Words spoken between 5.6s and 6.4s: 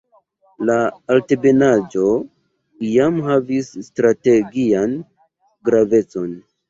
gravecon.